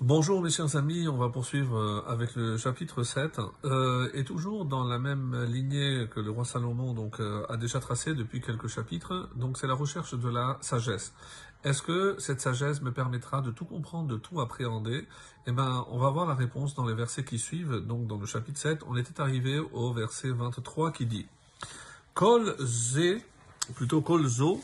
Bonjour 0.00 0.42
mes 0.42 0.50
chers 0.50 0.74
amis, 0.74 1.06
on 1.06 1.16
va 1.16 1.28
poursuivre 1.28 1.78
euh, 1.78 2.02
avec 2.08 2.34
le 2.34 2.56
chapitre 2.56 3.04
7 3.04 3.40
euh, 3.64 4.10
et 4.12 4.24
toujours 4.24 4.64
dans 4.64 4.82
la 4.82 4.98
même 4.98 5.44
lignée 5.44 6.08
que 6.10 6.18
le 6.18 6.32
roi 6.32 6.44
Salomon 6.44 6.94
donc 6.94 7.20
euh, 7.20 7.46
a 7.48 7.56
déjà 7.56 7.78
tracé 7.78 8.12
depuis 8.12 8.40
quelques 8.40 8.66
chapitres, 8.66 9.28
donc 9.36 9.56
c'est 9.56 9.68
la 9.68 9.74
recherche 9.74 10.18
de 10.18 10.28
la 10.28 10.58
sagesse. 10.60 11.14
Est-ce 11.62 11.80
que 11.80 12.16
cette 12.18 12.40
sagesse 12.40 12.82
me 12.82 12.90
permettra 12.90 13.40
de 13.40 13.52
tout 13.52 13.66
comprendre, 13.66 14.08
de 14.08 14.16
tout 14.16 14.40
appréhender? 14.40 15.06
Eh 15.46 15.52
bien, 15.52 15.86
on 15.88 15.98
va 15.98 16.10
voir 16.10 16.26
la 16.26 16.34
réponse 16.34 16.74
dans 16.74 16.84
les 16.84 16.94
versets 16.94 17.24
qui 17.24 17.38
suivent. 17.38 17.76
Donc 17.76 18.08
dans 18.08 18.18
le 18.18 18.26
chapitre 18.26 18.58
7, 18.58 18.80
on 18.88 18.96
était 18.96 19.20
arrivé 19.20 19.60
au 19.60 19.92
verset 19.92 20.30
23 20.30 20.90
qui 20.90 21.06
dit 21.06 21.26
Kol 22.14 22.56
plutôt 23.76 24.00
kol 24.02 24.26
zo, 24.26 24.60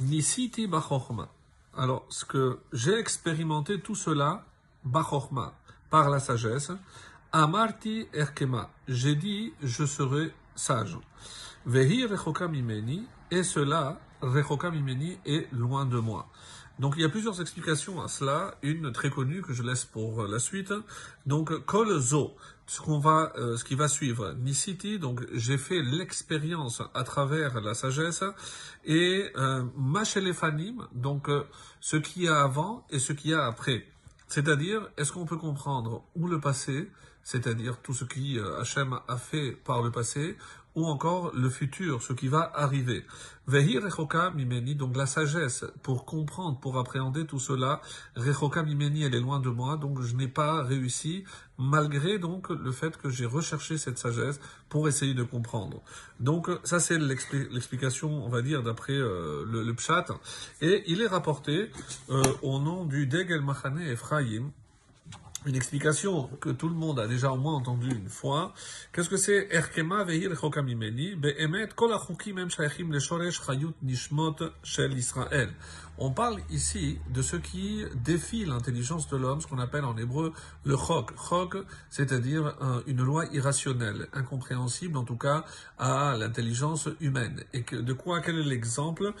nisiti. 0.00 0.68
Alors, 1.74 2.04
ce 2.10 2.26
que 2.26 2.58
j'ai 2.74 2.98
expérimenté 2.98 3.80
tout 3.80 3.94
cela 3.94 4.44
Bachorma, 4.86 5.52
par 5.90 6.08
la 6.08 6.20
sagesse. 6.20 6.72
Amarti 7.32 8.06
erkema, 8.14 8.70
j'ai 8.88 9.16
dit, 9.16 9.52
je 9.62 9.84
serai 9.84 10.32
sage. 10.54 10.96
Vehi 11.66 12.06
rechoka 12.06 12.48
mimeni, 12.48 13.04
et 13.30 13.42
cela, 13.42 14.00
rechoka 14.22 14.70
mimeni, 14.70 15.18
est 15.26 15.52
loin 15.52 15.84
de 15.84 15.98
moi. 15.98 16.28
Donc 16.78 16.94
il 16.96 17.02
y 17.02 17.04
a 17.04 17.08
plusieurs 17.08 17.40
explications 17.40 18.02
à 18.02 18.08
cela, 18.08 18.54
une 18.62 18.92
très 18.92 19.10
connue 19.10 19.42
que 19.42 19.52
je 19.52 19.62
laisse 19.62 19.84
pour 19.84 20.22
la 20.24 20.38
suite. 20.38 20.72
Donc 21.24 21.64
kol 21.64 21.98
zo, 21.98 22.36
ce 22.66 22.80
qu'on 22.80 22.98
va, 22.98 23.32
euh, 23.36 23.56
ce 23.56 23.64
qui 23.64 23.74
va 23.74 23.88
suivre, 23.88 24.34
nisiti. 24.34 24.98
Donc 24.98 25.24
j'ai 25.32 25.56
fait 25.58 25.82
l'expérience 25.82 26.82
à 26.94 27.02
travers 27.02 27.60
la 27.60 27.74
sagesse 27.74 28.24
et 28.84 29.30
euh, 29.36 29.62
donc 30.92 31.28
euh, 31.28 31.44
ce 31.80 31.96
qu'il 31.96 32.24
y 32.24 32.28
a 32.28 32.42
avant 32.42 32.86
et 32.90 32.98
ce 32.98 33.12
qu'il 33.12 33.30
y 33.30 33.34
a 33.34 33.46
après. 33.46 33.86
C'est-à-dire, 34.26 34.88
est-ce 34.96 35.12
qu'on 35.12 35.24
peut 35.24 35.36
comprendre 35.36 36.04
ou 36.16 36.26
le 36.26 36.40
passé, 36.40 36.90
c'est-à-dire 37.22 37.78
tout 37.80 37.94
ce 37.94 38.04
qui 38.04 38.38
euh, 38.38 38.60
Hachem 38.60 38.98
a 39.08 39.16
fait 39.16 39.52
par 39.52 39.82
le 39.82 39.90
passé, 39.90 40.36
ou 40.76 40.86
encore 40.86 41.32
le 41.34 41.50
futur, 41.50 42.02
ce 42.02 42.12
qui 42.12 42.28
va 42.28 42.52
arriver. 42.54 43.04
Vehi 43.48 43.78
rechoka 43.78 44.30
mimeni, 44.30 44.74
donc 44.74 44.96
la 44.96 45.06
sagesse 45.06 45.64
pour 45.82 46.04
comprendre, 46.04 46.58
pour 46.60 46.78
appréhender 46.78 47.26
tout 47.26 47.38
cela. 47.38 47.80
Rechoka 48.14 48.62
mimeni, 48.62 49.04
elle 49.04 49.14
est 49.14 49.20
loin 49.20 49.40
de 49.40 49.48
moi, 49.48 49.76
donc 49.76 50.02
je 50.02 50.14
n'ai 50.14 50.28
pas 50.28 50.62
réussi, 50.62 51.24
malgré 51.56 52.18
donc 52.18 52.50
le 52.50 52.72
fait 52.72 52.96
que 52.96 53.08
j'ai 53.08 53.24
recherché 53.26 53.78
cette 53.78 53.98
sagesse 53.98 54.38
pour 54.68 54.86
essayer 54.86 55.14
de 55.14 55.22
comprendre. 55.22 55.82
Donc 56.20 56.50
ça 56.64 56.78
c'est 56.78 56.98
l'explication, 56.98 58.24
on 58.24 58.28
va 58.28 58.42
dire, 58.42 58.62
d'après 58.62 58.92
euh, 58.92 59.44
le, 59.50 59.62
le 59.62 59.74
pshat. 59.74 60.06
Et 60.60 60.84
il 60.88 61.00
est 61.00 61.08
rapporté 61.08 61.70
euh, 62.10 62.22
au 62.42 62.58
nom 62.58 62.84
du 62.84 63.06
Degel 63.06 63.40
Machane 63.40 63.80
Ephraim, 63.80 64.50
une 65.46 65.54
explication 65.54 66.28
que 66.40 66.50
tout 66.50 66.68
le 66.68 66.74
monde 66.74 66.98
a 66.98 67.06
déjà 67.06 67.30
au 67.30 67.36
moins 67.36 67.54
entendu 67.54 67.88
une 67.88 68.08
fois. 68.08 68.52
Qu'est-ce 68.92 69.08
que 69.08 69.16
c'est? 69.16 69.48
Erkema 69.50 70.04
ve'ir 70.04 70.34
chokamimeni 70.38 71.14
Be'emet 71.14 71.68
kol 71.74 71.92
leshoresh 71.92 73.40
chayut 73.46 73.74
nishmot 73.82 74.36
shel 74.62 74.92
Israël. 74.98 75.50
On 75.98 76.10
parle 76.10 76.40
ici 76.50 76.98
de 77.08 77.22
ce 77.22 77.36
qui 77.36 77.82
défie 78.04 78.44
l'intelligence 78.44 79.08
de 79.08 79.16
l'homme, 79.16 79.40
ce 79.40 79.46
qu'on 79.46 79.58
appelle 79.58 79.84
en 79.84 79.96
hébreu 79.96 80.34
le 80.64 80.76
chok. 80.76 81.12
Chok, 81.16 81.56
c'est-à-dire 81.88 82.54
une 82.86 83.02
loi 83.02 83.24
irrationnelle, 83.32 84.08
incompréhensible 84.12 84.98
en 84.98 85.04
tout 85.04 85.16
cas 85.16 85.46
à 85.78 86.14
l'intelligence 86.18 86.90
humaine. 87.00 87.42
Et 87.54 87.64
de 87.72 87.92
quoi, 87.94 88.20
quel 88.20 88.38
est 88.38 88.44
l'exemple? 88.44 89.14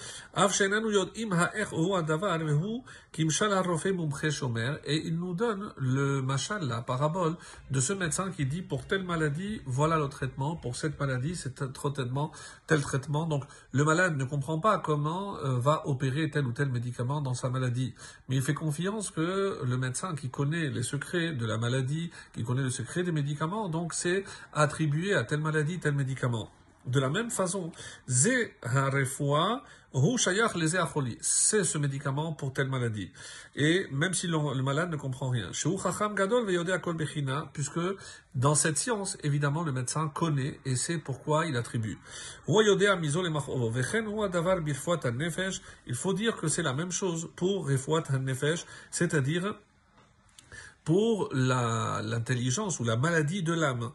Et 4.84 5.06
il 5.06 5.18
nous 5.18 5.34
donne 5.34 5.72
le 5.78 6.15
machal, 6.22 6.66
la 6.66 6.82
parabole 6.82 7.36
de 7.70 7.80
ce 7.80 7.92
médecin 7.92 8.30
qui 8.30 8.46
dit 8.46 8.62
pour 8.62 8.86
telle 8.86 9.04
maladie, 9.04 9.60
voilà 9.66 9.96
le 9.96 10.08
traitement, 10.08 10.56
pour 10.56 10.76
cette 10.76 10.98
maladie, 10.98 11.36
c'est 11.36 11.54
tel 11.54 11.72
traitement, 11.72 12.32
tel 12.66 12.80
traitement. 12.80 13.26
Donc 13.26 13.44
le 13.72 13.84
malade 13.84 14.16
ne 14.16 14.24
comprend 14.24 14.58
pas 14.58 14.78
comment 14.78 15.36
euh, 15.38 15.58
va 15.58 15.86
opérer 15.86 16.30
tel 16.30 16.46
ou 16.46 16.52
tel 16.52 16.68
médicament 16.68 17.20
dans 17.20 17.34
sa 17.34 17.50
maladie. 17.50 17.94
Mais 18.28 18.36
il 18.36 18.42
fait 18.42 18.54
confiance 18.54 19.10
que 19.10 19.60
le 19.64 19.76
médecin 19.76 20.14
qui 20.14 20.30
connaît 20.30 20.68
les 20.70 20.82
secrets 20.82 21.32
de 21.32 21.46
la 21.46 21.58
maladie, 21.58 22.10
qui 22.34 22.44
connaît 22.44 22.62
le 22.62 22.70
secret 22.70 23.02
des 23.02 23.12
médicaments, 23.12 23.68
donc 23.68 23.94
c'est 23.94 24.24
attribué 24.52 25.14
à 25.14 25.24
telle 25.24 25.40
maladie, 25.40 25.78
tel 25.78 25.94
médicament. 25.94 26.50
De 26.86 27.00
la 27.00 27.08
même 27.08 27.30
façon, 27.30 27.72
c'est 31.20 31.64
ce 31.64 31.78
médicament 31.78 32.32
pour 32.32 32.52
telle 32.52 32.68
maladie. 32.68 33.10
Et 33.54 33.86
même 33.90 34.12
si 34.14 34.26
le, 34.26 34.62
malade 34.62 34.90
ne 34.90 34.96
comprend 34.96 35.30
rien. 35.30 35.50
Puisque 37.52 37.80
dans 38.34 38.54
cette 38.54 38.76
science, 38.76 39.16
évidemment, 39.22 39.62
le 39.62 39.72
médecin 39.72 40.08
connaît 40.08 40.60
et 40.64 40.76
sait 40.76 40.98
pourquoi 40.98 41.46
il 41.46 41.56
attribue. 41.56 41.98
Il 45.86 45.94
faut 45.94 46.12
dire 46.12 46.36
que 46.36 46.48
c'est 46.48 46.62
la 46.62 46.72
même 46.74 46.92
chose 46.92 47.30
pour 47.34 47.66
c'est-à-dire 48.90 49.54
pour 50.86 51.28
l'intelligence 51.32 52.78
ou 52.78 52.84
la 52.84 52.96
maladie 52.96 53.42
de 53.42 53.52
l'âme. 53.52 53.90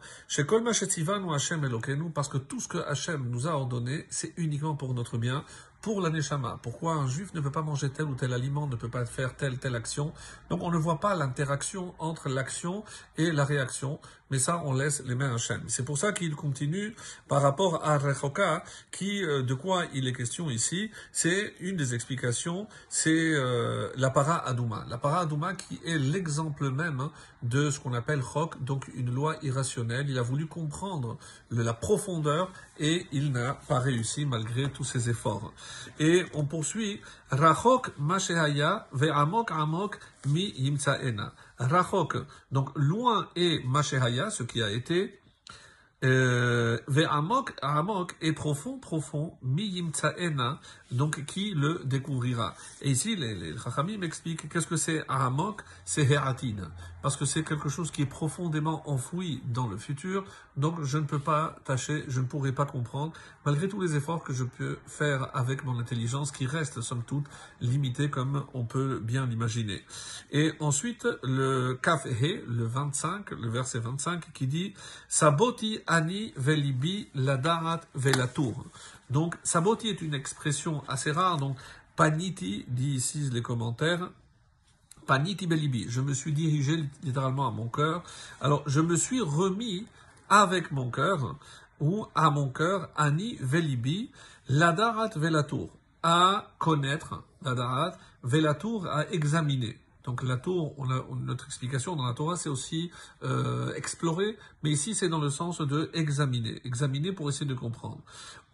Elokenu, 1.64 2.10
parce 2.10 2.28
que 2.28 2.36
tout 2.36 2.60
ce 2.60 2.68
que 2.68 2.76
Hachem 2.76 3.30
nous 3.30 3.46
a 3.46 3.52
ordonné, 3.52 4.04
c'est 4.10 4.34
uniquement 4.36 4.76
pour 4.76 4.92
notre 4.92 5.16
bien, 5.16 5.42
pour 5.82 6.00
la 6.00 6.10
Neshama. 6.10 6.58
Pourquoi 6.62 6.94
un 6.94 7.08
juif 7.08 7.34
ne 7.34 7.40
peut 7.40 7.50
pas 7.50 7.62
manger 7.62 7.90
tel 7.90 8.06
ou 8.06 8.14
tel 8.14 8.32
aliment, 8.32 8.68
ne 8.68 8.76
peut 8.76 8.88
pas 8.88 9.04
faire 9.04 9.36
telle 9.36 9.58
telle 9.58 9.74
action? 9.74 10.12
Donc 10.48 10.62
on 10.62 10.70
ne 10.70 10.78
voit 10.78 11.00
pas 11.00 11.14
l'interaction 11.16 11.94
entre 11.98 12.28
l'action 12.28 12.84
et 13.18 13.32
la 13.32 13.44
réaction, 13.44 13.98
mais 14.30 14.38
ça 14.38 14.62
on 14.64 14.72
laisse 14.72 15.02
les 15.04 15.16
mains 15.16 15.32
à 15.32 15.34
Hachem. 15.34 15.62
C'est 15.66 15.84
pour 15.84 15.98
ça 15.98 16.12
qu'il 16.12 16.36
continue 16.36 16.94
par 17.26 17.42
rapport 17.42 17.84
à 17.84 17.98
Rechoka, 17.98 18.62
qui 18.92 19.24
euh, 19.24 19.42
de 19.42 19.54
quoi 19.54 19.84
il 19.92 20.06
est 20.06 20.12
question 20.12 20.50
ici, 20.50 20.90
c'est 21.10 21.52
une 21.58 21.76
des 21.76 21.94
explications, 21.94 22.68
c'est 22.88 23.10
euh, 23.34 23.90
la 23.96 24.10
para 24.10 24.38
Adouma. 24.46 24.86
La 24.88 24.98
para 24.98 25.26
qui 25.58 25.80
est 25.84 25.98
l'exemple 25.98 26.70
même 26.70 27.08
de 27.42 27.70
ce 27.70 27.80
qu'on 27.80 27.92
appelle 27.92 28.22
Chok, 28.22 28.62
donc 28.62 28.88
une 28.94 29.12
loi 29.12 29.36
irrationnelle. 29.42 30.08
Il 30.08 30.18
a 30.18 30.22
voulu 30.22 30.46
comprendre 30.46 31.18
la 31.50 31.74
profondeur 31.74 32.52
et 32.78 33.06
il 33.12 33.32
n'a 33.32 33.54
pas 33.54 33.80
réussi 33.80 34.26
malgré 34.26 34.70
tous 34.70 34.84
ses 34.84 35.10
efforts. 35.10 35.52
Et 35.98 36.24
on 36.34 36.44
poursuit 36.44 37.00
Rachok 37.30 37.90
Mashehaya 37.98 38.88
Ve'amok 38.92 39.50
Amok 39.50 39.98
Mi 40.26 40.52
Yimtsaena. 40.56 41.32
Rachok, 41.58 42.16
donc 42.50 42.70
loin 42.74 43.28
est 43.36 43.64
Mashehaya, 43.64 44.30
ce 44.30 44.42
qui 44.42 44.62
a 44.62 44.70
été, 44.70 45.21
Ve'amok 46.02 47.54
Amok 47.62 48.16
est 48.20 48.32
profond, 48.32 48.78
profond, 48.78 49.34
Mi 49.42 49.66
Yimtsaena, 49.66 50.60
donc 50.90 51.24
qui 51.26 51.54
le 51.54 51.80
découvrira. 51.84 52.54
Et 52.80 52.90
ici, 52.90 53.14
les, 53.16 53.34
les 53.34 53.54
m'expliquent 53.98 54.48
qu'est-ce 54.48 54.66
que 54.66 54.76
c'est 54.76 55.04
Aramok, 55.08 55.62
c'est 55.84 56.10
Hératine, 56.10 56.68
parce 57.02 57.16
que 57.16 57.24
c'est 57.24 57.44
quelque 57.44 57.68
chose 57.68 57.90
qui 57.90 58.02
est 58.02 58.06
profondément 58.06 58.88
enfoui 58.90 59.42
dans 59.46 59.68
le 59.68 59.76
futur, 59.76 60.24
donc 60.56 60.82
je 60.82 60.98
ne 60.98 61.04
peux 61.04 61.18
pas 61.18 61.56
tâcher, 61.64 62.04
je 62.08 62.20
ne 62.20 62.26
pourrai 62.26 62.52
pas 62.52 62.66
comprendre, 62.66 63.12
malgré 63.46 63.68
tous 63.68 63.80
les 63.80 63.96
efforts 63.96 64.24
que 64.24 64.32
je 64.32 64.44
peux 64.44 64.78
faire 64.86 65.28
avec 65.34 65.64
mon 65.64 65.78
intelligence, 65.78 66.32
qui 66.32 66.46
reste 66.46 66.80
somme 66.80 67.02
toute 67.04 67.26
limitée 67.60 68.10
comme 68.10 68.44
on 68.54 68.64
peut 68.64 68.98
bien 68.98 69.26
l'imaginer. 69.26 69.84
Et 70.30 70.52
ensuite, 70.60 71.06
le 71.22 71.74
Kaf 71.74 72.04
le 72.04 72.64
25, 72.64 73.30
le 73.30 73.48
verset 73.48 73.78
25, 73.78 74.32
qui 74.32 74.46
dit 74.46 74.74
Saboti 75.08 75.80
ani 75.92 76.32
velibi 76.36 77.08
ladarat 77.14 77.82
velatour. 77.94 78.64
Donc, 79.10 79.36
saboti 79.42 79.88
est 79.88 80.00
une 80.00 80.14
expression 80.14 80.82
assez 80.88 81.12
rare. 81.12 81.36
Donc, 81.36 81.56
paniti, 81.96 82.64
dit 82.68 82.94
ici 82.94 83.28
les 83.30 83.42
commentaires, 83.42 84.08
paniti 85.06 85.46
belibi. 85.46 85.84
Je 85.90 86.00
me 86.00 86.14
suis 86.14 86.32
dirigé 86.32 86.82
littéralement 87.02 87.46
à 87.46 87.50
mon 87.50 87.68
cœur. 87.68 88.02
Alors, 88.40 88.62
je 88.66 88.80
me 88.80 88.96
suis 88.96 89.20
remis 89.20 89.86
avec 90.30 90.72
mon 90.72 90.90
cœur, 90.90 91.36
ou 91.78 92.06
à 92.14 92.30
mon 92.30 92.48
cœur, 92.48 92.88
ani 92.96 93.36
velibi, 93.40 94.10
ladarat 94.48 95.10
velatour, 95.14 95.68
à 96.02 96.52
connaître, 96.58 97.22
ladarat 97.42 97.98
velatour, 98.22 98.86
à 98.86 99.10
examiner. 99.10 99.78
Donc 100.04 100.22
la 100.22 100.36
tour, 100.36 100.74
notre 101.20 101.46
explication 101.46 101.94
dans 101.96 102.06
la 102.06 102.14
Torah, 102.14 102.36
c'est 102.36 102.48
aussi 102.48 102.90
euh, 103.22 103.72
explorer, 103.74 104.36
mais 104.62 104.70
ici 104.70 104.94
c'est 104.94 105.08
dans 105.08 105.20
le 105.20 105.30
sens 105.30 105.60
de 105.60 105.90
examiner, 105.94 106.60
examiner 106.64 107.12
pour 107.12 107.28
essayer 107.28 107.46
de 107.46 107.54
comprendre. 107.54 108.00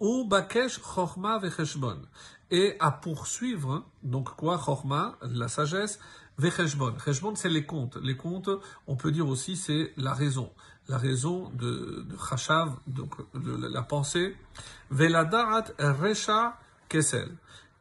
Ou 0.01 0.27
bakesh 0.27 0.81
chorma 0.81 1.39
vecheshbon 1.39 2.03
et 2.51 2.77
à 2.81 2.91
poursuivre, 2.91 3.85
donc 4.03 4.37
quoi 4.37 4.59
chorma, 4.59 5.17
la 5.23 5.49
sagesse, 5.49 5.99
vecheshbon. 6.39 6.95
Cheshbon 7.05 7.35
c'est 7.35 7.49
les 7.49 7.65
comptes. 7.65 7.97
Les 7.97 8.17
comptes, 8.17 8.51
on 8.87 8.97
peut 8.97 9.11
dire 9.11 9.29
aussi 9.29 9.57
c'est 9.57 9.93
la 9.97 10.13
raison, 10.13 10.51
la 10.89 10.99
raison 10.99 11.51
de, 11.51 12.07
de 12.09 12.17
chashav, 12.29 12.75
donc 12.87 13.15
de, 13.35 13.69
la 13.69 13.83
pensée. 13.83 14.37
Veladarat 14.91 15.65
resha 15.79 16.59
kesel 16.89 17.31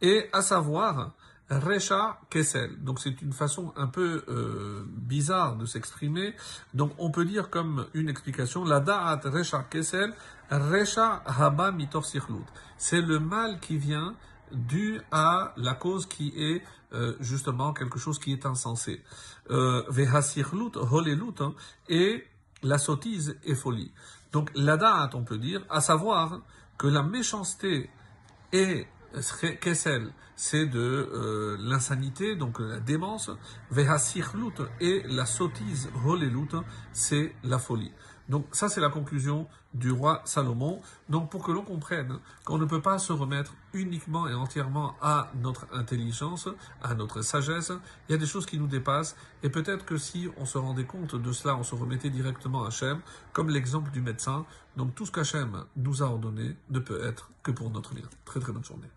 et 0.02 0.30
à 0.34 0.42
savoir 0.42 1.12
Recha 1.50 2.20
Kessel. 2.30 2.84
Donc 2.84 3.00
c'est 3.00 3.22
une 3.22 3.34
façon 3.34 3.74
un 3.78 3.88
peu 3.88 4.24
euh, 4.28 4.84
bizarre 4.88 5.56
de 5.56 5.66
s'exprimer. 5.66 6.36
Donc 6.74 6.92
on 6.98 7.12
peut 7.12 7.26
dire 7.26 7.50
comme 7.50 7.88
une 7.94 8.10
explication, 8.10 8.66
la 8.66 8.80
da'at 8.80 9.22
Recha 9.24 9.64
Kessel, 9.70 10.14
Recha 10.52 11.24
Haba 11.26 11.72
Mitor 11.72 12.06
C'est 12.78 13.02
le 13.02 13.20
mal 13.20 13.60
qui 13.60 13.78
vient 13.78 14.16
dû 14.52 15.00
à 15.12 15.54
la 15.58 15.74
cause 15.74 16.06
qui 16.06 16.34
est 16.36 16.64
euh, 16.94 17.16
justement 17.20 17.74
quelque 17.74 18.00
chose 18.00 18.20
qui 18.20 18.32
est 18.32 18.46
insensé. 18.46 19.04
Euh, 19.50 19.84
Holelut, 20.76 21.34
hein, 21.40 21.54
et 21.90 22.26
la 22.64 22.78
sottise 22.78 23.38
et 23.44 23.56
folie. 23.56 23.92
Donc 24.32 24.50
la 24.56 24.78
da'at, 24.78 25.10
on 25.14 25.24
peut 25.24 25.38
dire, 25.38 25.62
à 25.70 25.82
savoir 25.82 26.42
que 26.78 26.88
la 26.88 27.04
méchanceté 27.04 27.90
est 29.16 29.60
Kessel, 29.60 30.12
c'est 30.36 30.66
de 30.66 30.80
euh, 30.80 31.58
l'insanité, 31.60 32.36
donc 32.36 32.60
la 32.60 32.80
démence. 32.80 33.32
Et 34.80 35.04
la 35.06 35.26
sottise, 35.26 35.90
holelut, 36.06 36.64
c'est 36.94 37.34
la 37.44 37.60
folie. 37.60 37.92
Donc 38.30 38.46
ça, 38.52 38.70
c'est 38.70 38.82
la 38.82 38.90
conclusion 38.90 39.48
du 39.74 39.92
roi 39.92 40.22
Salomon. 40.26 40.82
Donc 41.10 41.30
pour 41.30 41.44
que 41.44 41.52
l'on 41.52 41.64
comprenne 41.64 42.20
qu'on 42.44 42.58
ne 42.58 42.66
peut 42.66 42.82
pas 42.82 43.00
se 43.00 43.14
remettre 43.14 43.54
uniquement 43.74 44.28
et 44.28 44.34
entièrement 44.34 44.96
à 45.02 45.32
notre 45.42 45.68
intelligence, 45.74 46.50
à 46.82 46.94
notre 46.94 47.22
sagesse, 47.22 47.72
il 48.08 48.12
y 48.12 48.16
a 48.16 48.18
des 48.18 48.26
choses 48.26 48.46
qui 48.46 48.60
nous 48.60 48.68
dépassent. 48.68 49.16
Et 49.44 49.50
peut-être 49.50 49.86
que 49.86 49.98
si 49.98 50.30
on 50.38 50.46
se 50.46 50.58
rendait 50.58 50.86
compte 50.86 51.16
de 51.16 51.32
cela, 51.32 51.56
on 51.56 51.64
se 51.64 51.76
remettait 51.76 52.10
directement 52.10 52.64
à 52.64 52.68
Hachem, 52.68 53.00
comme 53.34 53.50
l'exemple 53.50 53.92
du 53.92 54.02
médecin. 54.02 54.46
Donc 54.76 54.96
tout 54.96 55.06
ce 55.06 55.12
qu'Hachem 55.12 55.66
nous 55.76 56.04
a 56.04 56.08
ordonné 56.08 56.56
ne 56.70 56.80
peut 56.80 57.04
être 57.06 57.32
que 57.44 57.52
pour 57.52 57.70
notre 57.70 57.94
bien. 57.94 58.06
Très 58.26 58.40
très 58.40 58.52
bonne 58.52 58.66
journée. 58.66 58.90